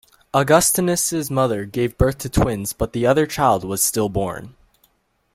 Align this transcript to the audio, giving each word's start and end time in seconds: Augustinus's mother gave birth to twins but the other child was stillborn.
Augustinus's 0.33 1.29
mother 1.29 1.63
gave 1.63 1.95
birth 1.95 2.17
to 2.17 2.27
twins 2.27 2.73
but 2.73 2.91
the 2.91 3.05
other 3.05 3.27
child 3.27 3.63
was 3.63 3.83
stillborn. 3.83 4.55